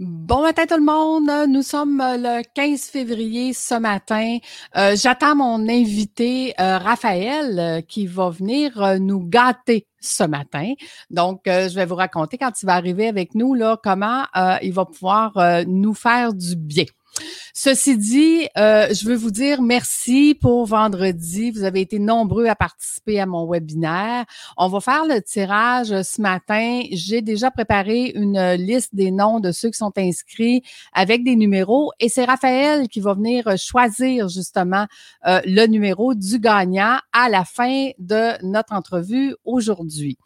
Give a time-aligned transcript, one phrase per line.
[0.00, 1.50] Bon matin tout le monde.
[1.50, 4.38] Nous sommes euh, le 15 février ce matin.
[4.76, 10.72] Euh, j'attends mon invité euh, Raphaël qui va venir nous gâter ce matin.
[11.10, 14.24] Donc, je vais vous raconter quand il va arriver avec nous là comment
[14.62, 15.32] il va pouvoir
[15.66, 16.86] nous faire du bien.
[17.54, 21.50] Ceci dit, euh, je veux vous dire merci pour vendredi.
[21.50, 24.24] Vous avez été nombreux à participer à mon webinaire.
[24.56, 26.82] On va faire le tirage ce matin.
[26.92, 30.62] J'ai déjà préparé une liste des noms de ceux qui sont inscrits
[30.92, 34.86] avec des numéros et c'est Raphaël qui va venir choisir justement
[35.26, 40.16] euh, le numéro du gagnant à la fin de notre entrevue aujourd'hui.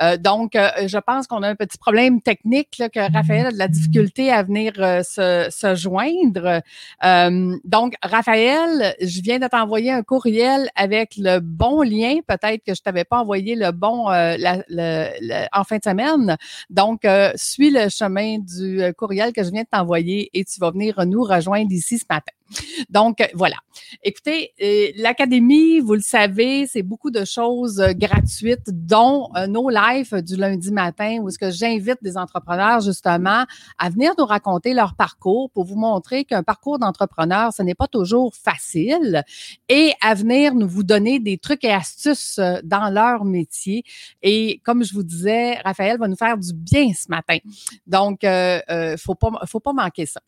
[0.00, 3.68] Euh, donc, je pense qu'on a un petit problème technique que Raphaël a de la
[3.68, 6.62] difficulté à venir se, se joindre.
[7.04, 12.16] Euh, donc, Raphaël, je viens de t'envoyer un courriel avec le bon lien.
[12.26, 14.36] Peut-être que je t'avais pas envoyé le bon euh,
[15.52, 16.36] en fin de semaine.
[16.68, 20.70] Donc, euh, suis le chemin du courriel que je viens de t'envoyer et tu vas
[20.70, 22.32] venir nous rejoindre ici ce matin.
[22.88, 23.56] Donc, voilà.
[24.02, 29.68] Écoutez, euh, l'Académie, vous le savez, c'est beaucoup de choses euh, gratuites, dont euh, nos
[29.68, 33.44] lives du lundi matin, où est-ce que j'invite des entrepreneurs, justement,
[33.78, 37.88] à venir nous raconter leur parcours pour vous montrer qu'un parcours d'entrepreneur, ce n'est pas
[37.88, 39.22] toujours facile,
[39.68, 43.82] et à venir nous vous donner des trucs et astuces dans leur métier.
[44.22, 47.38] Et comme je vous disais, Raphaël va nous faire du bien ce matin.
[47.86, 50.20] Donc, euh, faut pas, faut pas manquer ça.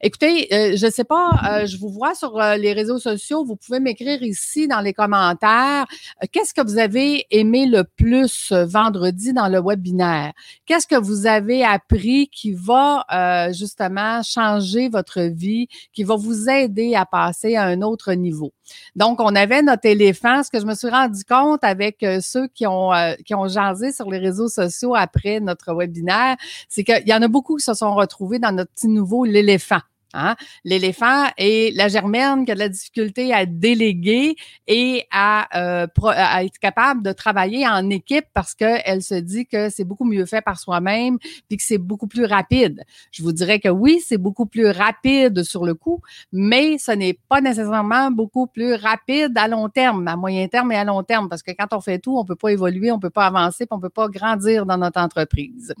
[0.00, 3.44] Écoutez, je sais pas, je vous vois sur euh, les réseaux sociaux.
[3.44, 5.86] Vous pouvez m'écrire ici dans les commentaires.
[6.22, 10.32] Euh, qu'est-ce que vous avez aimé le plus euh, vendredi dans le webinaire?
[10.66, 13.04] Qu'est-ce que vous avez appris qui va
[13.52, 18.52] justement changer votre vie, qui va vous aider à passer à un autre niveau?
[18.96, 20.42] Donc, on avait notre éléphant.
[20.42, 22.90] Ce que je me suis rendu compte avec ceux qui ont,
[23.24, 26.36] qui ont jasé sur les réseaux sociaux après notre webinaire,
[26.68, 29.80] c'est qu'il y en a beaucoup qui se sont retrouvés dans notre petit nouveau l'éléphant.
[30.14, 30.36] Hein?
[30.64, 36.44] L'éléphant et la germaine qui a de la difficulté à déléguer et à, euh, à
[36.44, 40.40] être capable de travailler en équipe parce qu'elle se dit que c'est beaucoup mieux fait
[40.40, 42.84] par soi-même puis que c'est beaucoup plus rapide.
[43.10, 46.00] Je vous dirais que oui, c'est beaucoup plus rapide sur le coup,
[46.32, 50.76] mais ce n'est pas nécessairement beaucoup plus rapide à long terme, à moyen terme et
[50.76, 53.10] à long terme parce que quand on fait tout, on peut pas évoluer, on peut
[53.10, 55.74] pas avancer, puis on peut pas grandir dans notre entreprise.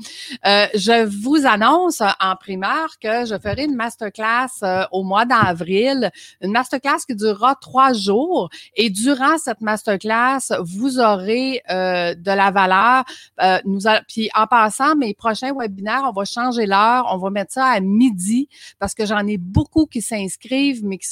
[0.46, 4.17] Euh, je vous annonce en primaire que je ferai une masterclass
[4.62, 8.48] euh, au mois d'avril, une masterclass qui durera trois jours.
[8.74, 13.04] Et durant cette masterclass, vous aurez euh, de la valeur.
[13.42, 17.06] Euh, nous puis en passant, mes prochains webinaires, on va changer l'heure.
[17.12, 21.08] On va mettre ça à midi parce que j'en ai beaucoup qui s'inscrivent, mais qui,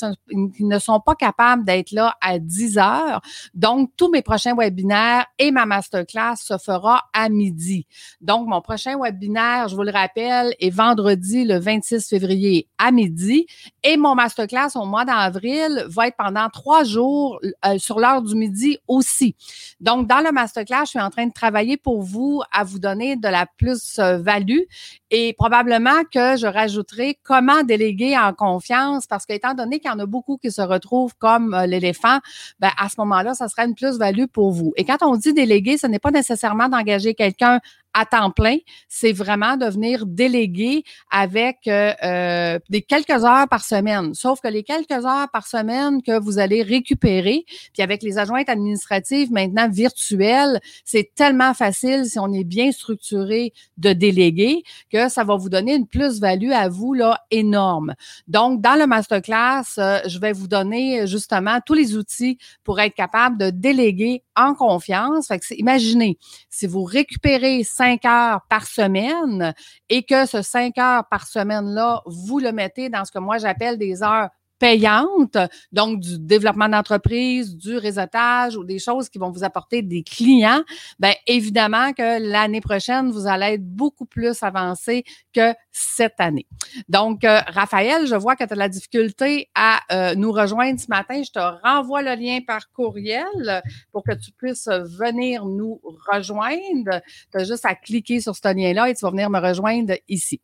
[0.57, 3.21] qui ne sont pas capables d'être là à 10 heures.
[3.55, 7.87] Donc, tous mes prochains webinaires et ma masterclass se fera à midi.
[8.21, 13.47] Donc, mon prochain webinaire, je vous le rappelle, est vendredi le 26 février à midi.
[13.83, 18.35] Et mon masterclass au mois d'avril va être pendant trois jours euh, sur l'heure du
[18.35, 19.37] midi aussi.
[19.81, 23.17] Donc, dans le masterclass, je suis en train de travailler pour vous à vous donner
[23.17, 24.63] de la plus-value
[25.11, 29.99] et probablement que je rajouterai comment déléguer en confiance parce qu'étant donné qu'il y en
[29.99, 32.19] a beaucoup qui se retrouvent comme euh, l'éléphant,
[32.59, 34.73] ben, à ce moment-là, ça sera une plus-value pour vous.
[34.77, 37.61] Et quand on dit déléguer, ce n'est pas nécessairement d'engager quelqu'un
[37.97, 38.59] à temps plein,
[38.89, 44.13] c'est vraiment de venir déléguer avec euh, euh, des quelques heures par semaine.
[44.13, 48.51] Sauf que les quelques heures par semaine que vous allez récupérer, puis avec les adjointes
[48.51, 54.63] administratives maintenant virtuelles, c'est tellement facile si on est bien structuré de déléguer
[54.93, 57.95] que ça va vous donner une plus-value à vous là énorme.
[58.29, 62.95] Donc dans le masterclass, euh, je vais vous donner justement tous les outils pour être
[62.95, 65.29] capable de déléguer en confiance.
[65.29, 66.19] Que imaginez
[66.51, 69.55] si vous récupérez cinq heures par semaine
[69.89, 73.79] et que ce cinq heures par semaine-là, vous le mettez dans ce que moi j'appelle
[73.79, 74.29] des heures
[74.59, 75.37] payante,
[75.73, 80.63] donc du développement d'entreprise, du réseautage ou des choses qui vont vous apporter des clients,
[80.99, 86.47] ben évidemment que l'année prochaine, vous allez être beaucoup plus avancé que cette année.
[86.89, 90.89] Donc, euh, Raphaël, je vois que tu as la difficulté à euh, nous rejoindre ce
[90.89, 91.23] matin.
[91.23, 95.81] Je te renvoie le lien par courriel pour que tu puisses venir nous
[96.11, 97.01] rejoindre.
[97.33, 100.41] Tu as juste à cliquer sur ce lien-là et tu vas venir me rejoindre ici.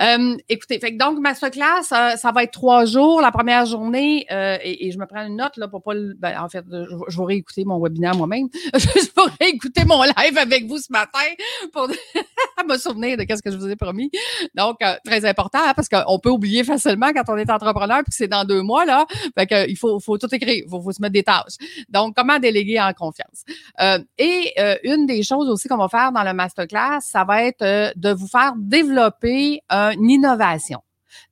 [0.00, 3.20] Euh, écoutez, donc masterclass, euh, ça va être trois jours.
[3.20, 5.92] La première journée, euh, et, je me prends une note là pour pas.
[6.18, 8.48] Ben, en fait, je, vais réécouter mon webinaire moi-même.
[8.74, 11.18] je vais réécouter mon live avec vous ce matin
[11.72, 11.88] pour
[12.68, 14.10] me souvenir de ce que je vous ai promis.
[14.54, 18.16] Donc, très important hein, parce qu'on peut oublier facilement quand on est entrepreneur puis que
[18.16, 19.06] c'est dans deux mois là.
[19.66, 21.56] Il faut, tout écrire, il faut, se mettre des tâches.
[21.88, 23.44] Donc, comment déléguer en confiance?
[24.18, 24.54] et
[24.84, 27.64] une des choses aussi qu'on va faire dans le masterclass, ça va être
[27.96, 29.39] de vous faire développer
[29.70, 30.80] une innovation.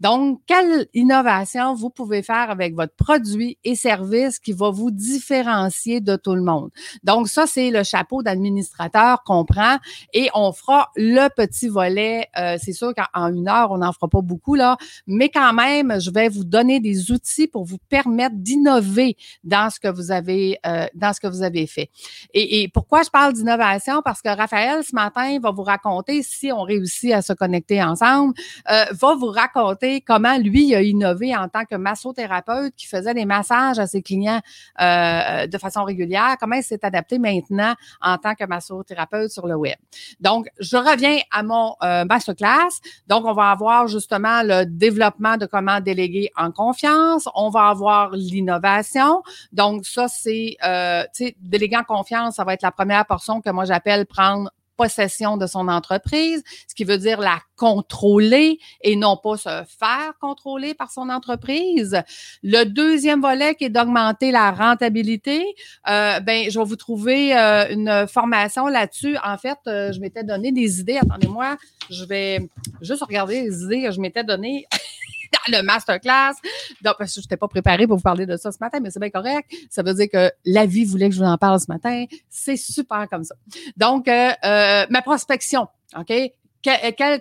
[0.01, 6.01] Donc, quelle innovation vous pouvez faire avec votre produit et service qui va vous différencier
[6.01, 6.71] de tout le monde?
[7.03, 9.79] Donc, ça, c'est le chapeau d'administrateur qu'on prend
[10.13, 12.29] et on fera le petit volet.
[12.39, 14.77] Euh, c'est sûr qu'en une heure, on n'en fera pas beaucoup, là,
[15.07, 19.79] mais quand même, je vais vous donner des outils pour vous permettre d'innover dans ce
[19.81, 21.91] que vous avez, euh, dans ce que vous avez fait.
[22.35, 24.03] Et, et pourquoi je parle d'innovation?
[24.03, 28.35] Parce que Raphaël, ce matin, va vous raconter, si on réussit à se connecter ensemble,
[28.71, 29.68] euh, va vous raconter
[30.07, 34.41] comment lui a innové en tant que massothérapeute qui faisait des massages à ses clients
[34.81, 39.55] euh, de façon régulière, comment il s'est adapté maintenant en tant que massothérapeute sur le
[39.55, 39.77] web.
[40.21, 42.81] Donc, je reviens à mon euh, masterclass.
[43.07, 47.29] Donc, on va avoir justement le développement de comment déléguer en confiance.
[47.35, 49.23] On va avoir l'innovation.
[49.53, 51.05] Donc, ça, c'est, euh,
[51.41, 55.47] déléguer en confiance, ça va être la première portion que moi j'appelle prendre possession de
[55.47, 60.91] son entreprise, ce qui veut dire la contrôler et non pas se faire contrôler par
[60.91, 62.01] son entreprise.
[62.43, 65.45] Le deuxième volet qui est d'augmenter la rentabilité,
[65.89, 69.17] euh, ben je vais vous trouver euh, une formation là-dessus.
[69.25, 70.99] En fait, euh, je m'étais donné des idées.
[70.99, 71.57] Attendez-moi,
[71.91, 72.49] je vais
[72.81, 74.67] juste regarder les idées que je m'étais données.
[75.53, 76.35] dans le masterclass.
[76.83, 78.91] Donc, parce que je n'étais pas préparée pour vous parler de ça ce matin, mais
[78.91, 79.51] c'est bien correct.
[79.71, 82.05] Ça veut dire que la vie voulait que je vous en parle ce matin.
[82.29, 83.35] C'est super comme ça.
[83.77, 86.13] Donc, euh, euh, ma prospection, OK?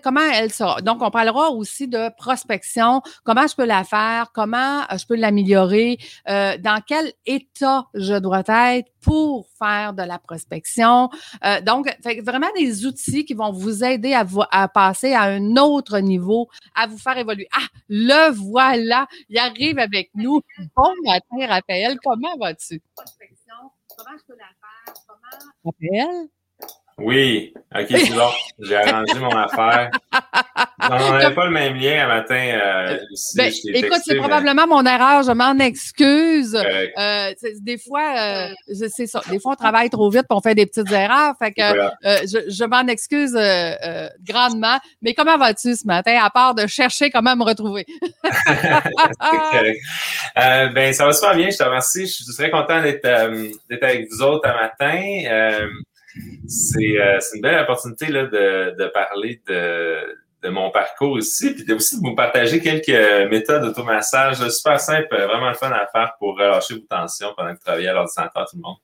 [0.04, 0.82] Comment elle sera?
[0.82, 5.16] Donc, on parlera aussi de prospection, comment je peux la faire, comment euh, je peux
[5.16, 5.98] l'améliorer,
[6.28, 11.10] euh, dans quel état je dois être pour faire de la prospection?
[11.46, 11.88] Euh, donc,
[12.24, 16.48] vraiment des outils qui vont vous aider à, vous, à passer à un autre niveau,
[16.76, 17.48] à vous faire évoluer.
[17.54, 20.42] Ah, le voilà, il arrive avec nous.
[20.76, 22.82] Bon matin, Raphaël, comment vas-tu?
[22.96, 23.56] Prospection,
[23.96, 24.94] comment je peux la faire?
[25.08, 25.44] Comment...
[25.66, 26.28] Raphaël?
[27.00, 28.28] Oui, ok, c'est bon.
[28.60, 29.92] J'ai arrangé mon affaire.
[30.82, 32.36] on n'avait pas le même lien un matin.
[32.36, 32.98] Euh,
[33.36, 35.22] ben, écoute, c'est probablement mon erreur.
[35.22, 36.56] Je m'en excuse.
[36.56, 38.48] Euh, des fois, euh,
[38.90, 39.22] c'est ça.
[39.30, 41.36] Des fois, on travaille trop vite, et on fait des petites erreurs.
[41.38, 41.90] Fait que euh,
[42.24, 44.80] je, je m'en excuse euh, grandement.
[45.04, 47.86] Mais comment vas-tu ce matin, à part de chercher comment me retrouver?
[50.74, 51.52] ben, ça va super bien.
[51.52, 52.08] Je te remercie.
[52.08, 53.06] Je suis très content d'être
[53.84, 55.68] avec vous autres un matin.
[56.18, 61.74] Euh, c'est une belle opportunité là, de, de parler de, de mon parcours ici, puis
[61.74, 66.38] aussi de vous partager quelques méthodes d'automassage super simples, vraiment le fun à faire pour
[66.38, 68.78] relâcher vos tensions pendant que vous travaillez à l'ordinateur, tout le monde.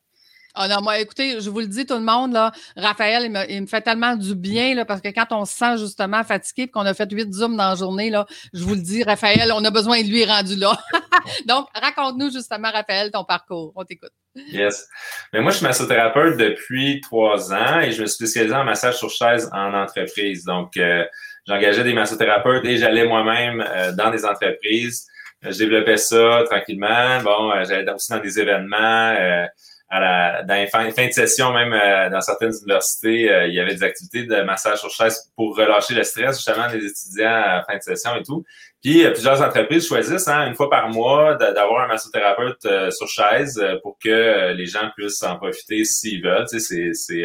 [0.55, 3.49] Ah non, moi, écoutez, je vous le dis, tout le monde, là, Raphaël, il me,
[3.49, 6.63] il me fait tellement du bien, là, parce que quand on se sent justement fatigué
[6.63, 9.51] et qu'on a fait huit zooms dans la journée, là, je vous le dis, Raphaël,
[9.51, 10.77] on a besoin de lui rendu là.
[11.47, 13.73] Donc, raconte-nous justement, Raphaël, ton parcours.
[13.75, 14.11] On t'écoute.
[14.35, 14.87] Yes.
[15.31, 18.97] Mais moi, je suis massothérapeute depuis trois ans et je me suis spécialisé en massage
[18.97, 20.43] sur chaise en entreprise.
[20.43, 21.03] Donc, euh,
[21.47, 25.07] j'engageais des massothérapeutes et j'allais moi-même euh, dans des entreprises.
[25.41, 27.21] Je développais ça tranquillement.
[27.23, 29.47] Bon, euh, j'allais aussi dans des événements
[29.93, 33.59] à la, dans les fins, de session, même euh, dans certaines universités, euh, il y
[33.59, 37.63] avait des activités de massage sur chaise pour relâcher le stress justement des étudiants à
[37.63, 38.43] fin de session et tout.
[38.81, 43.63] Puis euh, plusieurs entreprises choisissent hein, une fois par mois d'avoir un massothérapeute sur chaise
[43.83, 46.47] pour que les gens puissent en profiter s'ils veulent.
[46.49, 47.23] Tu sais, c'est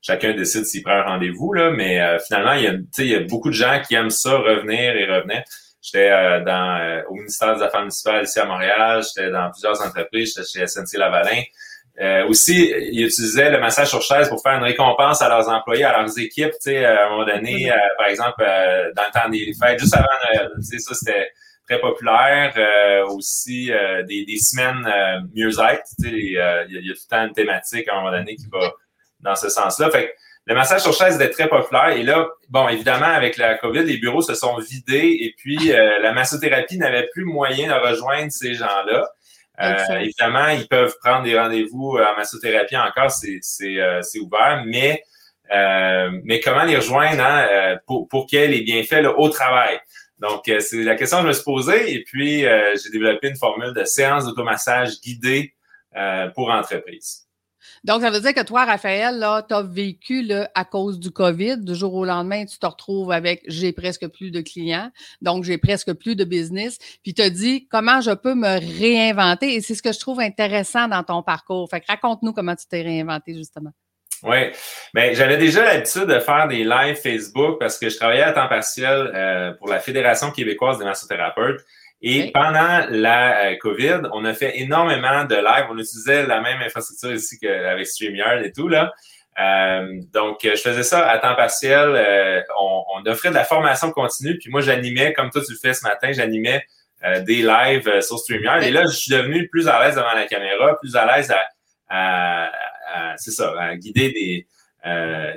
[0.00, 3.10] chacun décide s'il prend un rendez-vous là, mais finalement il y a, tu sais, il
[3.10, 5.42] y a beaucoup de gens qui aiment ça revenir et revenir.
[5.82, 6.08] J'étais
[6.40, 10.66] dans au ministère des Affaires municipales ici à Montréal, j'étais dans plusieurs entreprises, j'étais chez
[10.66, 11.42] SNC Lavalin.
[12.00, 15.84] Euh, aussi, ils utilisaient le massage sur chaise pour faire une récompense à leurs employés,
[15.84, 16.52] à leurs équipes.
[16.52, 17.72] Tu sais, à un moment donné, mm-hmm.
[17.72, 20.50] euh, par exemple, euh, dans le temps des fêtes, juste avant Noël.
[20.56, 21.30] Tu sais, ça, c'était
[21.68, 22.54] très populaire.
[23.08, 23.70] aussi,
[24.06, 24.88] des, des, semaines
[25.34, 25.82] mieux-être.
[26.00, 28.46] Tu sais, il y, a, tout le temps une thématique à un moment donné qui
[28.50, 28.72] va
[29.20, 29.90] dans ce sens-là.
[29.90, 30.12] Fait que
[30.46, 31.90] le massage sur chaise était très populaire.
[31.90, 36.12] Et là, bon, évidemment, avec la COVID, les bureaux se sont vidés et puis la
[36.12, 39.10] massothérapie n'avait plus moyen de rejoindre ces gens-là.
[39.60, 45.02] Euh, évidemment, ils peuvent prendre des rendez-vous en massothérapie encore, c'est euh, ouvert, mais
[45.50, 49.28] euh, mais comment les rejoindre hein, pour, pour qu'il y ait les bienfaits là, au
[49.30, 49.80] travail?
[50.18, 53.72] Donc, c'est la question que je me suis posée et puis j'ai développé une formule
[53.72, 55.54] de séance d'automassage guidée
[56.34, 57.27] pour entreprise.
[57.84, 61.58] Donc, ça veut dire que toi, Raphaël, tu as vécu là, à cause du COVID.
[61.58, 65.58] Du jour au lendemain, tu te retrouves avec j'ai presque plus de clients, donc j'ai
[65.58, 66.78] presque plus de business.
[67.02, 69.54] Puis tu as dit comment je peux me réinventer?
[69.54, 71.68] Et c'est ce que je trouve intéressant dans ton parcours.
[71.70, 73.70] Fait que raconte-nous comment tu t'es réinventé, justement.
[74.24, 74.50] Oui,
[74.94, 78.32] mais ben, j'avais déjà l'habitude de faire des lives Facebook parce que je travaillais à
[78.32, 81.64] temps partiel euh, pour la Fédération québécoise des massothérapeutes.
[82.00, 85.66] Et pendant la euh, COVID, on a fait énormément de live.
[85.70, 88.92] On utilisait la même infrastructure ici qu'avec StreamYard et tout, là.
[90.12, 92.44] donc, je faisais ça à temps partiel.
[92.60, 95.74] On, on, offrait de la formation continue, puis moi, j'animais, comme toi tu le fais
[95.74, 96.64] ce matin, j'animais
[97.24, 98.62] des lives sur StreamYard.
[98.62, 101.32] Et là, je suis devenu plus à l'aise devant la caméra, plus à l'aise
[101.88, 102.50] à,
[103.16, 104.46] c'est ça, à guider des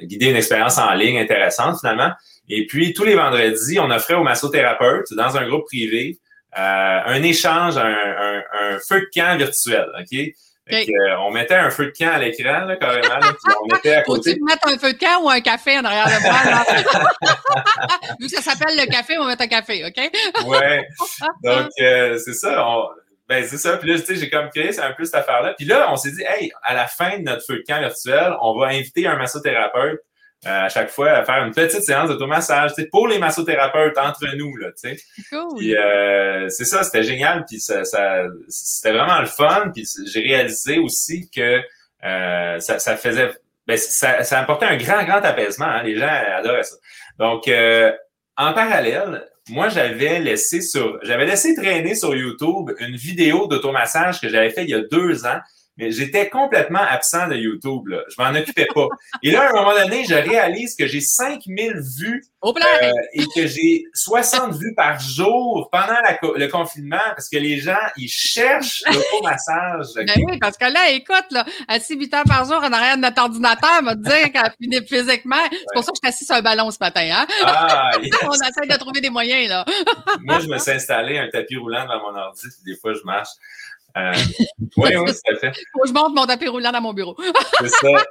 [0.05, 2.11] guider une expérience en ligne intéressante finalement.
[2.49, 7.23] Et puis, tous les vendredis, on offrait aux massothérapeutes, dans un groupe privé, euh, un
[7.23, 10.33] échange, un, un, un, feu de camp virtuel, OK?
[10.71, 13.19] Euh, on mettait un feu de camp à l'écran, là, carrément.
[13.19, 14.31] puis on mettait à côté.
[14.31, 17.97] Faut-tu mettre un feu de camp ou un café en arrière de moi?
[18.19, 19.97] Vu que ça s'appelle le café, on va mettre un café, OK?
[20.47, 20.87] ouais.
[21.43, 22.65] Donc, euh, c'est ça.
[22.65, 22.87] On,
[23.27, 23.77] ben, c'est ça.
[23.77, 25.53] Puis là, tu sais, j'ai comme créé un peu cette affaire-là.
[25.57, 28.33] Puis là, on s'est dit, hey, à la fin de notre feu de camp virtuel,
[28.41, 30.03] on va inviter un massothérapeute euh,
[30.43, 34.69] à chaque fois à faire une petite séance d'automassage, pour les massothérapeutes entre nous, là,
[34.71, 34.97] tu sais.
[35.29, 35.57] Cool.
[35.57, 40.21] Puis euh, c'est ça, c'était génial, puis ça, ça c'était vraiment le fun, puis j'ai
[40.21, 41.61] réalisé aussi que
[42.03, 43.31] euh, ça, ça, faisait,
[43.67, 46.75] ben, ça, ça apportait un grand, grand apaisement, hein, les gens adoraient ça.
[47.19, 47.47] Donc,
[48.37, 54.29] en parallèle, moi, j'avais laissé sur, j'avais laissé traîner sur YouTube une vidéo d'automassage que
[54.29, 55.39] j'avais fait il y a deux ans
[55.81, 57.87] mais j'étais complètement absent de YouTube.
[57.87, 58.01] Là.
[58.07, 58.87] Je m'en occupais pas.
[59.23, 63.47] Et là, à un moment donné, je réalise que j'ai 5000 vues euh, et que
[63.47, 65.97] j'ai 60 vues par jour pendant
[66.35, 69.87] le confinement parce que les gens, ils cherchent le massage.
[69.95, 73.01] Ben oui, parce que là, écoute, là, assis 8 heures par jour en arrière de
[73.01, 75.35] notre ordinateur, va te dire qu'elle finit physiquement.
[75.49, 77.09] C'est pour ça que je suis assis sur un ballon ce matin.
[77.11, 77.25] Hein?
[77.43, 77.91] Ah,
[78.23, 79.49] On essaie de trouver des moyens.
[79.49, 79.65] là.
[80.21, 83.03] Moi, je me suis installé un tapis roulant dans mon ordi, puis des fois, je
[83.03, 83.29] marche.
[83.97, 84.13] Euh,
[84.77, 85.51] oui, oui, tout à fait.
[85.73, 87.15] Faut que je monte mon tapis roulant dans mon bureau.
[87.59, 88.05] c'est ça.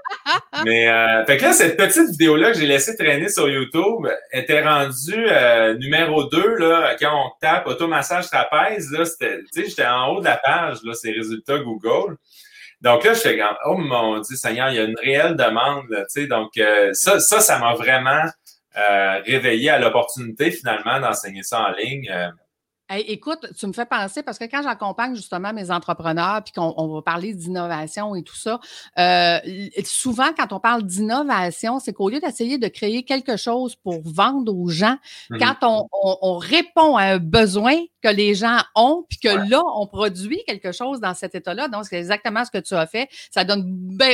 [0.64, 4.62] Mais, euh, fait que là, cette petite vidéo-là que j'ai laissée traîner sur YouTube était
[4.62, 9.87] rendue euh, numéro 2, là, quand on tape automassage trapèze, là, c'était, tu sais, j'étais
[9.87, 12.16] en haut de la page, là, ces résultats Google.
[12.80, 16.04] Donc là, je fais, oh mon Dieu Seigneur, il y a une réelle demande, tu
[16.08, 18.25] sais, donc euh, ça, ça, ça m'a vraiment
[18.78, 22.10] euh, réveillé à l'opportunité, finalement, d'enseigner ça en ligne
[22.99, 27.02] écoute, tu me fais penser parce que quand j'accompagne justement mes entrepreneurs puis qu'on va
[27.02, 28.61] parler d'innovation et tout ça,
[28.99, 29.38] euh,
[29.85, 34.54] souvent quand on parle d'innovation, c'est qu'au lieu d'essayer de créer quelque chose pour vendre
[34.54, 34.97] aux gens,
[35.30, 35.87] mmh quand on,
[36.23, 40.73] on, répond à un besoin que les gens ont puis que là on produit quelque
[40.73, 43.64] chose dans cet état-là, donc c'est exactement ce que tu as fait, ça donne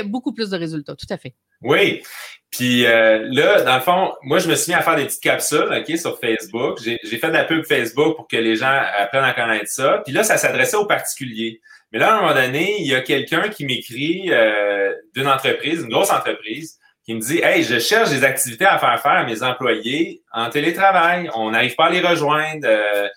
[0.07, 0.95] beaucoup plus de résultats.
[0.95, 1.35] Tout à fait.
[1.63, 2.03] Oui.
[2.51, 5.23] Puis euh, là, dans le fond, moi, je me suis mis à faire des petites
[5.23, 6.79] capsules, OK, sur Facebook.
[6.83, 10.01] J'ai fait de la pub Facebook pour que les gens apprennent à connaître ça.
[10.05, 11.61] Puis là, ça s'adressait aux particuliers.
[11.93, 15.83] Mais là, à un moment donné, il y a quelqu'un qui m'écrit euh, d'une entreprise,
[15.83, 19.25] une grosse entreprise, qui me dit Hey, je cherche des activités à faire faire à
[19.25, 21.31] mes employés en télétravail.
[21.35, 22.67] On n'arrive pas à les rejoindre.
[22.67, 23.09] Euh,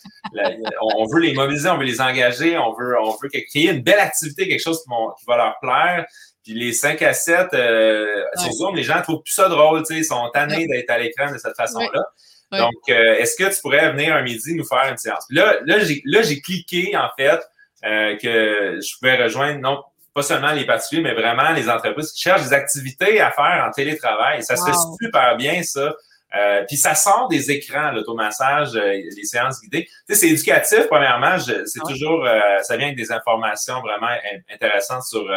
[0.81, 3.99] on veut les mobiliser, on veut les engager, on veut, on veut créer une belle
[3.99, 6.05] activité, quelque chose qui, qui va leur plaire.
[6.43, 10.05] Puis les 5 à 7, euh, sur Zoom, les gens trouvent plus ça drôle, ils
[10.05, 12.03] sont tannés d'être à l'écran de cette façon-là.
[12.51, 15.25] Donc, euh, est-ce que tu pourrais venir un midi nous faire une séance?
[15.29, 17.39] là, là, j'ai, là, j'ai cliqué, en fait,
[17.85, 22.21] euh, que je pouvais rejoindre, non, pas seulement les particuliers, mais vraiment les entreprises qui
[22.21, 24.43] cherchent des activités à faire en télétravail.
[24.43, 25.93] Ça se fait super bien, ça.
[26.35, 29.85] Euh, puis ça sort des écrans, l'automassage, euh, les séances guidées.
[29.85, 31.39] Tu sais, c'est éducatif, premièrement.
[31.39, 34.11] c'est toujours, euh, ça vient avec des informations vraiment
[34.53, 35.27] intéressantes sur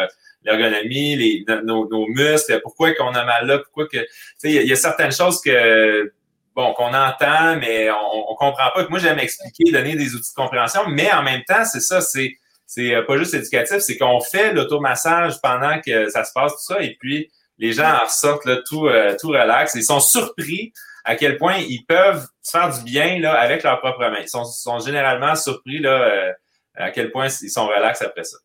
[0.43, 4.07] l'ergonomie, les, nos, nos, muscles, pourquoi qu'on a mal là, pourquoi que, tu
[4.37, 6.13] sais, il y, a certaines choses que,
[6.55, 8.85] bon, qu'on entend, mais on, on comprend pas.
[8.89, 12.37] Moi, j'aime expliquer, donner des outils de compréhension, mais en même temps, c'est ça, c'est,
[12.67, 16.83] c'est pas juste éducatif, c'est qu'on fait l'automassage pendant que ça se passe tout ça,
[16.83, 19.75] et puis les gens en ressortent tout, euh, tout relax.
[19.75, 20.73] Ils sont surpris
[21.05, 24.21] à quel point ils peuvent faire du bien là, avec leurs propres mains.
[24.21, 26.31] Ils sont, généralement surpris là, euh,
[26.75, 28.37] à quel point ils sont relax après ça.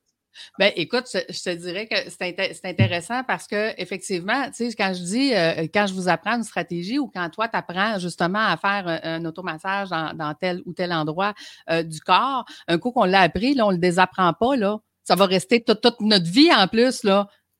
[0.56, 5.34] Ben, écoute, je, te dirais que c'est intéressant parce que effectivement, tu quand je dis,
[5.34, 9.00] euh, quand je vous apprends une stratégie ou quand toi, tu apprends justement à faire
[9.02, 11.34] un, automassage dans, tel ou tel endroit
[11.82, 14.78] du corps, un coup qu'on l'a appris, on le désapprend pas, là.
[15.02, 17.02] Ça va rester toute, notre vie en plus.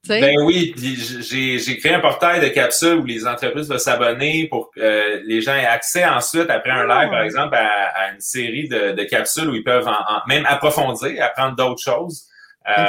[0.09, 4.81] Ben oui, j'ai créé un portail de capsules où les entreprises vont s'abonner pour que
[4.81, 7.25] euh, les gens aient accès ensuite, après un live, par ah.
[7.25, 9.88] exemple, à, une série de, capsules où ils peuvent
[10.27, 12.27] même approfondir, apprendre d'autres choses.
[12.69, 12.85] Euh,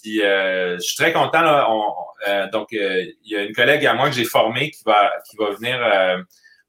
[0.00, 1.42] puis euh, je suis très content.
[1.42, 5.36] Là, donc, il y a une collègue à moi que j'ai formée qui va, qui
[5.36, 6.24] va venir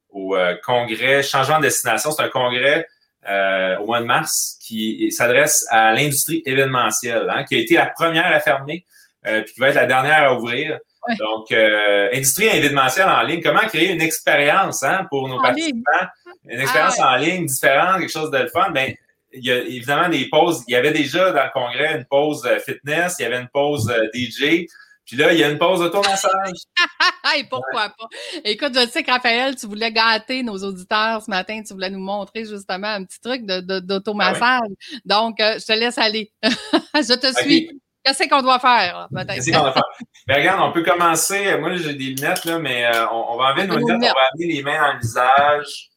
[0.10, 2.12] au congrès Changement de destination.
[2.12, 2.88] C'est un congrès
[3.26, 8.28] au mois de mars qui s'adresse à l'industrie événementielle, hein, qui a été la première
[8.28, 8.86] à fermer
[9.28, 10.80] euh, puis qui va être la dernière à ouvrir.
[11.18, 16.08] Donc, euh, industrie événementielle en ligne, comment créer une expérience hein, pour nos participants,
[16.48, 18.70] une expérience ah en ligne différente, quelque chose de fun.
[18.72, 18.94] Ben,
[19.32, 20.64] il y a évidemment des pauses.
[20.68, 23.50] Il y avait déjà dans le congrès une pause euh, fitness, il y avait une
[23.50, 24.66] pause DJ.
[25.10, 26.54] Puis là, il y a une pause d'automassage.
[27.36, 28.08] Et pourquoi pas?
[28.44, 31.64] Écoute, je sais que Raphaël, tu voulais gâter nos auditeurs ce matin.
[31.66, 34.70] Tu voulais nous montrer justement un petit truc d'automassage.
[34.70, 36.32] De, Donc, euh, je te laisse aller.
[36.44, 37.82] je te suis.
[38.10, 39.08] Qu'est-ce qu'on doit faire?
[39.28, 39.84] Qu'est-ce qu'on doit faire?
[40.28, 41.58] Ben, regarde, on peut commencer.
[41.58, 44.54] Moi, j'ai des lunettes, là, mais euh, on, va enlever nos lunettes, on va amener
[44.54, 45.90] les mains dans le visage.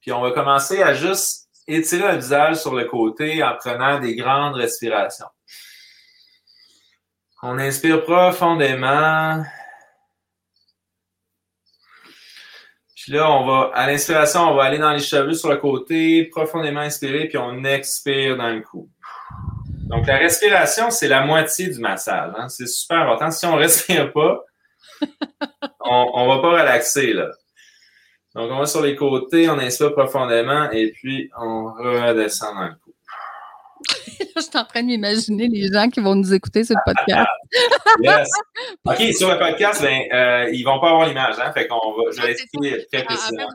[0.00, 4.16] Puis on va commencer à juste étirer le visage sur le côté en prenant des
[4.16, 5.26] grandes respirations.
[7.42, 9.44] On inspire profondément.
[12.96, 16.24] Puis là, on va, à l'inspiration, on va aller dans les cheveux sur le côté,
[16.24, 18.90] profondément inspirer, puis on expire dans le cou.
[19.88, 22.32] Donc, la respiration, c'est la moitié du massage.
[22.36, 22.48] Hein.
[22.48, 23.30] C'est super important.
[23.30, 24.44] Si on ne respire pas,
[25.80, 27.12] on ne va pas relaxer.
[27.12, 27.30] Là.
[28.34, 32.74] Donc, on va sur les côtés, on inspire profondément et puis on redescend dans le
[32.74, 32.94] cou.
[34.36, 37.28] je suis en train d'imaginer les gens qui vont nous écouter sur le podcast.
[38.02, 38.28] yes.
[38.84, 41.52] OK, sur le podcast, ben, euh, ils ne vont pas avoir l'image, hein?
[41.52, 43.48] Fait qu'on va, je vais expliquer très précisément.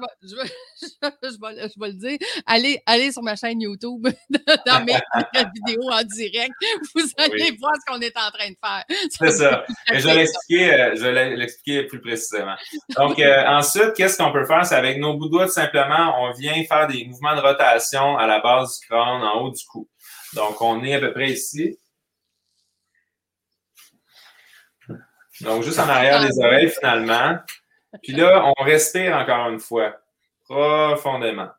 [0.81, 2.17] je, vais, je, vais, le dire.
[2.45, 4.07] Allez, allez sur ma chaîne YouTube,
[4.65, 4.93] dans mes
[5.55, 6.53] vidéos en direct.
[6.95, 8.83] Vous allez voir ce qu'on est en train de faire.
[9.09, 9.65] C'est ça.
[9.88, 12.55] je vais l'expliquer, euh, je vais l'expliquer plus précisément.
[12.95, 14.65] Donc, euh, ensuite, qu'est-ce qu'on peut faire?
[14.65, 18.17] C'est avec nos bouts de doigts, tout simplement, on vient faire des mouvements de rotation
[18.17, 19.88] à la base du crâne, en haut du cou.
[20.33, 21.77] Donc, on est à peu près ici.
[25.41, 27.38] Donc, juste en arrière des oreilles, finalement.
[28.03, 29.95] Puis là, on respire encore une fois,
[30.50, 31.50] profondément.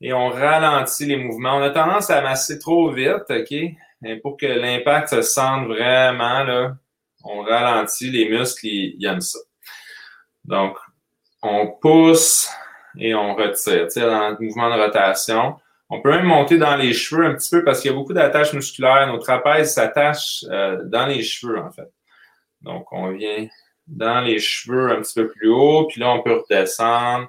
[0.00, 1.56] Et on ralentit les mouvements.
[1.56, 3.52] On a tendance à masser trop vite, OK?
[3.52, 6.76] Et pour que l'impact se sente vraiment, là,
[7.24, 9.40] on ralentit les muscles, ils, aiment ça.
[10.44, 10.76] Donc,
[11.42, 12.48] on pousse
[12.96, 13.86] et on retire.
[13.86, 15.56] Tu sais, dans le mouvement de rotation.
[15.90, 18.12] On peut même monter dans les cheveux un petit peu parce qu'il y a beaucoup
[18.12, 19.06] d'attaches musculaires.
[19.08, 21.90] Nos trapèzes s'attachent euh, dans les cheveux, en fait.
[22.60, 23.48] Donc, on vient
[23.86, 27.28] dans les cheveux un petit peu plus haut, puis là, on peut redescendre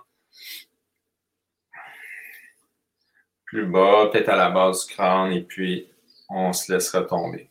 [3.50, 5.88] plus bas, peut-être à la base du crâne, et puis
[6.30, 7.50] on se laisse retomber.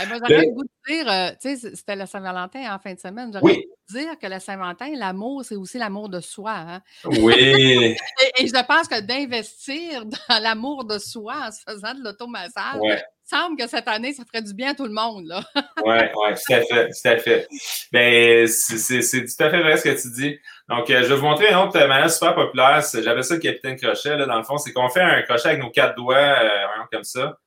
[0.00, 2.94] Eh ben, j'aurais le goût de dire, euh, tu sais, c'était la Saint-Valentin en fin
[2.94, 3.32] de semaine.
[3.32, 3.66] J'aurais oui.
[3.90, 6.52] dire que la Saint-Valentin, l'amour, c'est aussi l'amour de soi.
[6.52, 6.82] Hein?
[7.04, 7.34] Oui.
[8.38, 13.02] et, je pense que d'investir dans l'amour de soi en se faisant de l'automassage, ouais.
[13.28, 15.32] Semble que cette année, ça ferait du bien à tout le monde.
[15.56, 17.48] oui, oui, tout à fait, tout à fait.
[17.92, 20.38] Ben, c'est tout à fait vrai ce que tu dis.
[20.68, 22.82] Donc, euh, je vais vous montrer une autre manière super populaire.
[23.02, 25.60] J'avais ça le capitaine crochet, là, dans le fond, c'est qu'on fait un crochet avec
[25.60, 27.38] nos quatre doigts, euh, comme ça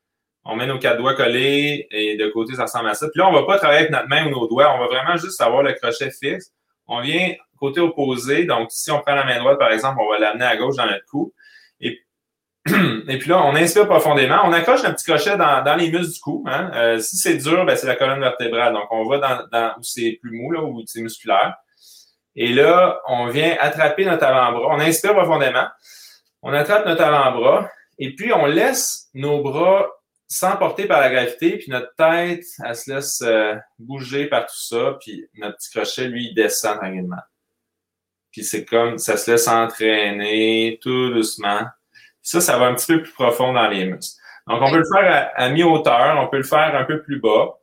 [0.45, 3.07] on met nos quatre doigts collés et de côté, ça ressemble à ça.
[3.09, 4.73] Puis là, on ne va pas travailler avec notre main ou nos doigts.
[4.73, 6.51] On va vraiment juste avoir le crochet fixe.
[6.87, 8.45] On vient côté opposé.
[8.45, 10.87] Donc, si on prend la main droite, par exemple, on va l'amener à gauche dans
[10.87, 11.31] notre cou.
[13.08, 14.39] Et, puis là, on inspire profondément.
[14.45, 16.43] On accroche un petit crochet dans, les muscles du cou.
[16.47, 16.71] Hein.
[16.76, 18.74] Euh, si c'est dur, ben, c'est la colonne vertébrale.
[18.74, 21.56] Donc, on va dans, dans où c'est plus mou, là, où c'est musculaire.
[22.36, 24.76] Et là, on vient attraper notre avant-bras.
[24.76, 25.67] On inspire profondément.
[26.41, 27.69] On attrape notre avant-bras.
[27.97, 29.88] Et puis, on laisse nos bras
[30.32, 34.56] sans porter par la gravité, puis notre tête, elle se laisse euh, bouger par tout
[34.56, 37.21] ça, puis notre petit crochet, lui, il descend tranquillement.
[38.32, 41.65] Puis c'est comme, ça se laisse entraîner tout doucement.
[42.21, 44.21] Ça, ça va un petit peu plus profond dans les muscles.
[44.47, 47.57] Donc, on peut le faire à, mi-hauteur, on peut le faire un peu plus bas.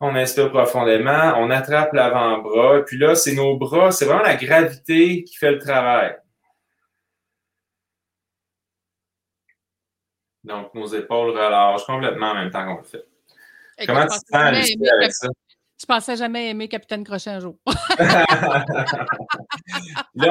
[0.00, 5.24] On inspire profondément, on attrape l'avant-bras, puis là, c'est nos bras, c'est vraiment la gravité
[5.24, 6.16] qui fait le travail.
[10.44, 13.04] Donc, nos épaules relâchent complètement en même temps qu'on le fait.
[13.86, 15.28] Comment tu te sens avec ça?
[15.80, 17.56] Je pensais jamais aimer Capitaine Crochet un jour.
[17.98, 18.24] là,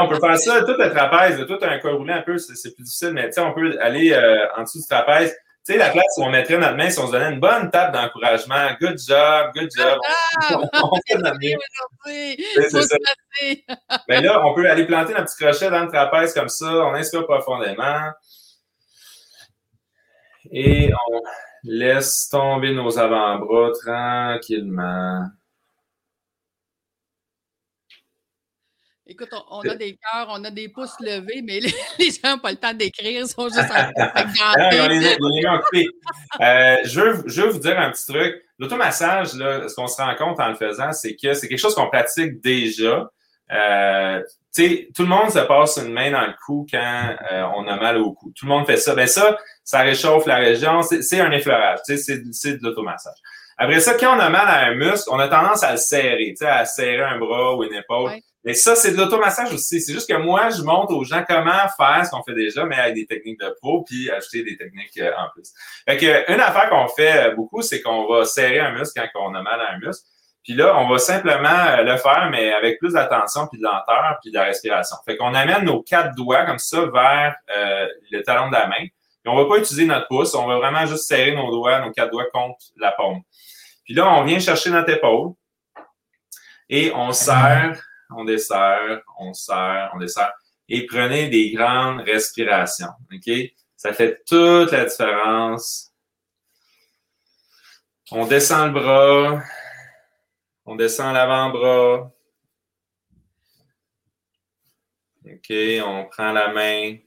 [0.04, 2.84] on peut faire ça, tout le trapèze, tout un col roulé un peu, c'est plus
[2.84, 5.34] difficile, mais on peut aller euh, en dessous du trapèze.
[5.66, 7.72] Tu sais, la place où on mettrait notre main si on se donnait une bonne
[7.72, 8.68] tape d'encouragement.
[8.80, 10.00] Good job, good job.
[10.74, 11.40] on fait notre
[14.08, 16.72] Mais là, on peut aller planter notre petit crochet dans le trapèze comme ça.
[16.72, 18.12] On inspire profondément.
[20.52, 21.22] Et on
[21.64, 25.28] laisse tomber nos avant-bras tranquillement.
[29.10, 31.70] Écoute, on, a des cœurs, on a des pouces levés, mais les,
[32.12, 34.04] gens n'ont pas le temps d'écrire, ils sont juste en train de
[36.42, 38.36] euh, je, veux, je veux vous dire un petit truc.
[38.60, 41.90] L'automassage, ce qu'on se rend compte en le faisant, c'est que c'est quelque chose qu'on
[41.90, 43.10] pratique déjà.
[43.52, 44.22] Euh,
[44.54, 47.98] tout le monde se passe une main dans le cou quand euh, on a mal
[47.98, 48.34] au cou.
[48.36, 48.94] Tout le monde fait ça.
[48.96, 50.82] Ben ça, ça réchauffe la région.
[50.82, 51.80] C'est un effleurage.
[51.86, 53.18] C'est de l'automassage.
[53.58, 56.34] Après ça, quand on a mal à un muscle, on a tendance à le serrer,
[56.42, 58.12] à serrer un bras ou une épaule.
[58.48, 59.82] Mais ça, c'est de l'automassage aussi.
[59.82, 62.78] C'est juste que moi, je montre aux gens comment faire ce qu'on fait déjà, mais
[62.78, 65.52] avec des techniques de pro, puis ajouter des techniques euh, en plus.
[65.86, 69.36] Fait que, une affaire qu'on fait beaucoup, c'est qu'on va serrer un muscle quand on
[69.36, 70.08] a mal à un muscle.
[70.46, 74.32] Puis là, on va simplement le faire, mais avec plus d'attention, puis de lenteur, puis
[74.32, 74.96] de la respiration.
[75.04, 78.80] Fait qu'on amène nos quatre doigts comme ça vers euh, le talon de la main.
[78.80, 81.92] Puis on va pas utiliser notre pouce, on va vraiment juste serrer nos doigts, nos
[81.92, 83.24] quatre doigts contre la paume.
[83.84, 85.34] Puis là, on vient chercher notre épaule
[86.70, 87.78] et on serre,
[88.12, 90.34] on dessert, on serre, on dessert.
[90.70, 92.94] Et prenez des grandes respirations.
[93.14, 93.32] OK?
[93.76, 95.94] Ça fait toute la différence.
[98.12, 99.44] On descend le bras,
[100.66, 102.12] on descend l'avant-bras.
[105.26, 105.54] OK,
[105.86, 106.98] on prend la main.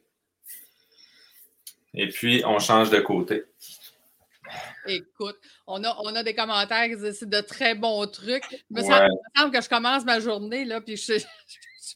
[1.95, 3.45] Et puis, on change de côté.
[4.87, 5.37] Écoute,
[5.67, 8.45] on a, on a des commentaires qui disent c'est de très bons trucs.
[8.71, 11.15] Il me, semble, que je commence ma journée, là, puis je,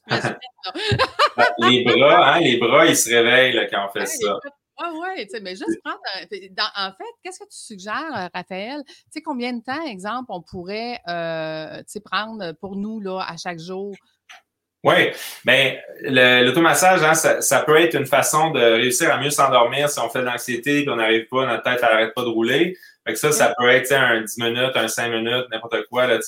[1.59, 4.39] les bras, hein, les bras, ils se réveillent quand on fait ça.
[4.81, 6.01] Oui, oui, mais juste prendre.
[6.77, 8.83] en fait, qu'est-ce que tu suggères, euh, Raphaël?
[8.87, 13.61] Tu sais, combien de temps, exemple, on pourrait euh, prendre pour nous là, à chaque
[13.61, 13.95] jour?
[14.85, 15.11] Oui,
[15.47, 15.77] bien,
[16.43, 20.11] l'automassage, hein, ça, ça, peut être une façon de réussir à mieux s'endormir si on
[20.11, 22.77] fait de l'anxiété et qu'on n'arrive pas, notre tête n'arrête pas de rouler.
[23.07, 26.07] Fait que ça, ça peut être un 10 minutes, un 5 minutes, n'importe quoi.
[26.07, 26.19] Là,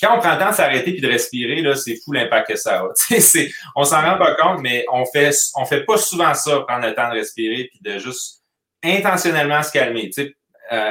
[0.00, 2.56] quand on prend le temps de s'arrêter puis de respirer, là, c'est fou l'impact que
[2.56, 2.88] ça a.
[2.94, 6.86] c'est, on s'en rend pas compte, mais on fait, on fait pas souvent ça, prendre
[6.86, 8.42] le temps de respirer puis de juste
[8.82, 10.10] intentionnellement se calmer.
[10.18, 10.30] Euh,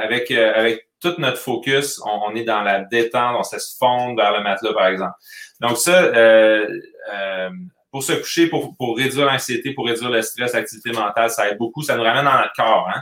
[0.03, 4.31] avec, euh, avec tout notre focus, on, est dans la détente, on se fondre vers
[4.31, 5.13] le matelas, par exemple.
[5.59, 6.67] Donc ça, euh,
[7.13, 7.49] euh,
[7.93, 11.59] pour se coucher, pour, pour réduire l'anxiété, pour réduire le stress, l'activité mentale, ça aide
[11.59, 11.83] beaucoup.
[11.83, 12.89] Ça nous ramène dans notre corps.
[12.89, 13.01] Hein?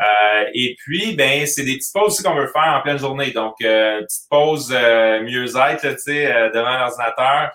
[0.00, 3.32] Euh, et puis, ben, c'est des petites pauses aussi qu'on veut faire en pleine journée.
[3.32, 7.50] Donc, euh, petite pause euh, mieux-être, tu sais, euh, devant l'ordinateur.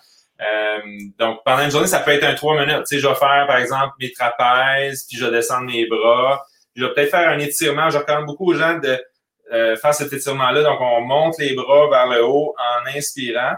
[1.17, 2.83] donc, pendant une journée, ça peut être un trois minutes.
[2.87, 6.45] Tu sais, je vais faire, par exemple, mes trapèzes, puis je vais descendre mes bras.
[6.75, 7.89] Je vais peut-être faire un étirement.
[7.89, 9.03] Je recommande beaucoup aux gens de
[9.51, 10.63] faire cet étirement-là.
[10.63, 13.55] Donc, on monte les bras vers le haut en inspirant.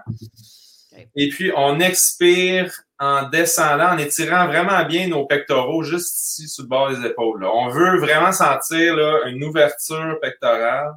[1.16, 6.64] Et puis, on expire en descendant, en étirant vraiment bien nos pectoraux juste ici, sous
[6.64, 7.44] le bord des épaules.
[7.46, 10.94] On veut vraiment sentir là, une ouverture pectorale.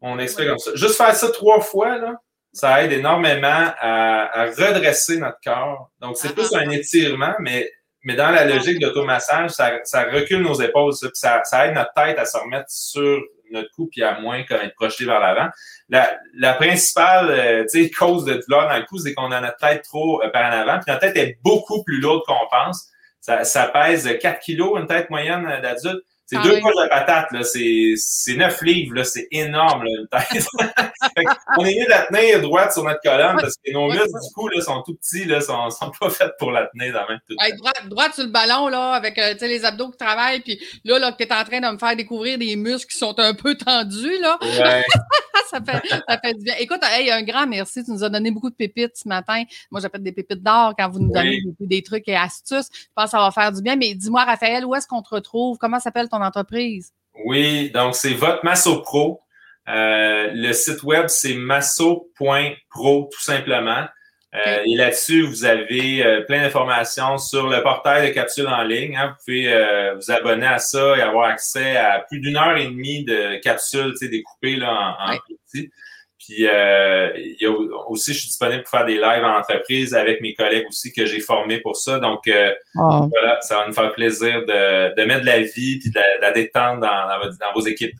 [0.00, 0.70] On expire comme ça.
[0.74, 2.14] Juste faire ça trois fois, là,
[2.52, 5.90] ça aide énormément à, redresser notre corps.
[6.00, 7.70] Donc, c'est plus un étirement, mais,
[8.04, 10.94] mais dans la logique de l'automassage, ça, ça recule nos épaules.
[11.12, 13.20] Ça, ça aide notre tête à se remettre sur
[13.52, 15.48] notre cou puis à moins comme être projeté vers l'avant.
[15.88, 19.82] La, la principale euh, cause de douleur dans le cou, c'est qu'on a notre tête
[19.82, 22.88] trop euh, par en avant, puis notre tête est beaucoup plus lourde qu'on pense.
[23.20, 26.02] Ça, ça pèse 4 kilos, une tête moyenne d'adulte.
[26.30, 27.42] C'est ah deux poches de patate, là.
[27.42, 29.02] C'est, c'est neuf livres, là.
[29.02, 30.46] C'est énorme, là, une tête.
[31.58, 34.32] on est mieux de la tenir droite sur notre colonne parce que nos muscles, du
[34.32, 37.08] coup, là, sont tout petits, là, sont, sont pas faits pour la tenir dans la
[37.08, 37.18] main.
[37.56, 40.60] Droite, droite sur le ballon, là, avec, euh, tu sais, les abdos qui travaillent, puis
[40.84, 43.34] là, là, que t'es en train de me faire découvrir des muscles qui sont un
[43.34, 44.38] peu tendus, là.
[44.40, 44.84] Ouais.
[45.50, 46.54] ça, fait, ça fait du bien.
[46.58, 47.84] Écoute, hey, un grand merci.
[47.84, 49.42] Tu nous as donné beaucoup de pépites ce matin.
[49.70, 52.68] Moi, j'appelle des pépites d'or quand vous nous donnez des, des, trucs et astuces.
[52.72, 53.76] Je pense que ça va faire du bien.
[53.76, 55.58] Mais dis-moi, Raphaël, où est-ce qu'on te retrouve?
[55.58, 56.92] Comment s'appelle ton entreprise?
[57.24, 59.20] Oui, donc c'est votre Masso Pro.
[59.68, 63.86] Euh, le site web, c'est masso.pro, tout simplement.
[64.34, 68.96] Euh, et là-dessus, vous avez euh, plein d'informations sur le portail de capsules en ligne.
[68.96, 69.08] Hein.
[69.08, 73.04] Vous pouvez vous abonner à ça et avoir accès à plus d'une heure et demie
[73.04, 75.70] de capsules découpées là, en, petits.
[76.18, 77.50] Puis il y a
[77.88, 81.06] aussi, je suis disponible pour faire des lives en entreprise avec mes collègues aussi que
[81.06, 81.98] j'ai formés pour ça.
[81.98, 82.30] Donc
[82.74, 86.30] voilà, ça va nous faire plaisir de, de mettre de la vie et de, la,
[86.30, 87.96] détente dans, dans vos équipes.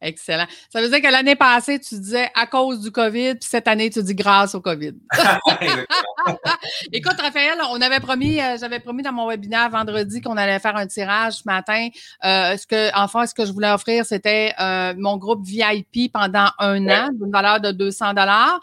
[0.00, 0.46] Excellent.
[0.70, 3.90] Ça veut dire que l'année passée, tu disais à cause du COVID, puis cette année,
[3.90, 4.92] tu dis grâce au COVID.
[6.92, 10.76] Écoute, Raphaël, on avait promis, euh, j'avais promis dans mon webinaire vendredi qu'on allait faire
[10.76, 11.88] un tirage ce matin.
[12.24, 16.48] Euh, ce que, enfin, ce que je voulais offrir, c'était euh, mon groupe VIP pendant
[16.58, 18.60] un an, d'une valeur de 200 dollars.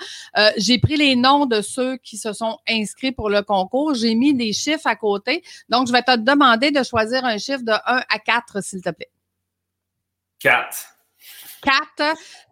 [0.57, 3.93] J'ai pris les noms de ceux qui se sont inscrits pour le concours.
[3.93, 5.43] J'ai mis des chiffres à côté.
[5.69, 8.89] Donc, je vais te demander de choisir un chiffre de 1 à 4, s'il te
[8.89, 9.09] plaît.
[10.39, 10.94] 4.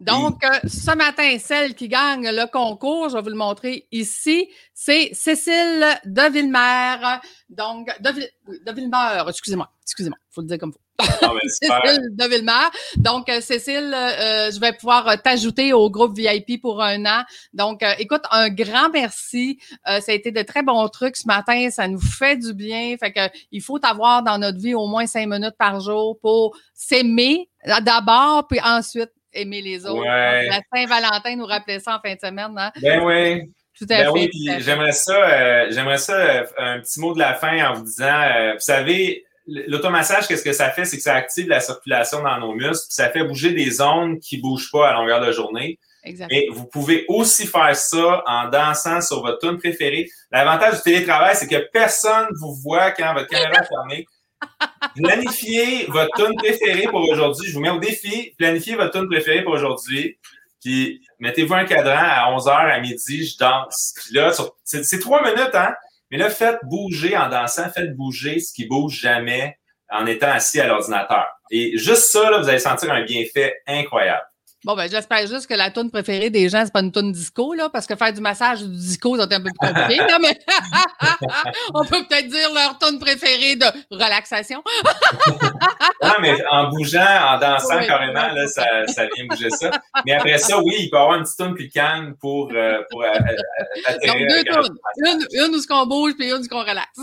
[0.00, 4.48] Donc, euh, ce matin, celle qui gagne le concours, je vais vous le montrer ici,
[4.72, 7.18] c'est Cécile de Villemer.
[7.48, 10.83] Donc, de, de Villemer, excusez-moi, excusez-moi, il faut le dire comme vous.
[11.48, 12.68] Cécile de Villemer.
[12.96, 17.24] Donc, euh, Cécile, euh, je vais pouvoir t'ajouter au groupe VIP pour un an.
[17.52, 19.58] Donc, écoute, un grand merci.
[19.84, 21.68] ça a été de très bons trucs ce matin.
[21.70, 22.96] Ça nous fait du bien.
[22.98, 26.56] Fait que il faut avoir dans notre vie au moins cinq minutes par jour pour
[26.74, 27.48] s'aimer
[27.82, 30.04] d'abord, puis ensuite aimer les autres.
[30.04, 32.54] La Saint-Valentin nous rappelait ça en fin de semaine.
[32.56, 32.72] Hein?
[32.80, 33.50] Ben oui.
[33.76, 34.10] Tout à Ben fait.
[34.12, 34.30] oui,
[34.60, 38.20] j'aimerais ça, euh, j'aimerais ça, euh, un petit mot de la fin en vous disant,
[38.22, 40.84] euh, vous savez, l'automassage, qu'est-ce que ça fait?
[40.84, 44.18] C'est que ça active la circulation dans nos muscles, puis ça fait bouger des zones
[44.18, 45.78] qui bougent pas à longueur de journée.
[46.02, 46.28] Exact.
[46.30, 50.08] Mais vous pouvez aussi faire ça en dansant sur votre tune préférée.
[50.30, 54.06] L'avantage du télétravail, c'est que personne vous voit quand votre caméra est fermée.
[54.96, 57.48] Planifiez votre tune préférée pour aujourd'hui.
[57.48, 58.34] Je vous mets au défi.
[58.38, 60.18] Planifiez votre tune préférée pour aujourd'hui.
[60.62, 63.94] Puis mettez-vous un cadran à 11h à midi, je danse.
[63.96, 65.74] Puis là, sur- c'est trois minutes, hein?
[66.10, 69.58] Mais là, faites bouger en dansant, faites bouger ce qui bouge jamais
[69.90, 71.26] en étant assis à l'ordinateur.
[71.50, 74.26] Et juste ça, là, vous allez sentir un bienfait incroyable.
[74.64, 77.52] Bon, ben, j'espère juste que la tune préférée des gens, c'est pas une tune disco,
[77.52, 80.18] là, parce que faire du massage ou du disco, c'est un peu plus compliqué, là,
[80.20, 80.38] mais
[81.74, 84.62] on peut peut-être dire leur tune préférée de relaxation.
[86.02, 87.86] Non, mais en bougeant, en dansant Oui.
[87.86, 89.70] carrément, là, ça, ça vient bouger ça.
[90.04, 92.82] Mais après ça, oui, il peut y avoir une petite tune plus calme pour, euh,
[92.90, 94.76] pour euh, euh, atterrir Donc, deux tunes.
[95.06, 96.98] Une, une où ce qu'on bouge, puis une où ce qu'on relaxe.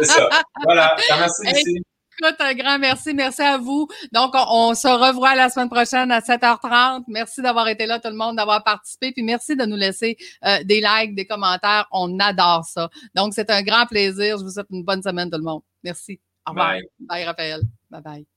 [0.00, 0.28] C'est ça.
[0.64, 0.94] Voilà.
[1.18, 1.54] Merci, Hey.
[1.54, 1.82] Lucie.
[2.18, 3.12] Écoute, un grand merci.
[3.14, 3.88] Merci à vous.
[4.12, 7.04] Donc, on, on se revoit la semaine prochaine à 7h30.
[7.08, 9.12] Merci d'avoir été là, tout le monde, d'avoir participé.
[9.12, 11.86] Puis merci de nous laisser euh, des likes, des commentaires.
[11.92, 12.88] On adore ça.
[13.14, 14.38] Donc, c'est un grand plaisir.
[14.38, 15.62] Je vous souhaite une bonne semaine, tout le monde.
[15.84, 16.20] Merci.
[16.46, 16.72] Au revoir.
[16.72, 16.82] Bye.
[17.00, 17.60] Bye Raphaël.
[17.90, 18.35] Bye bye.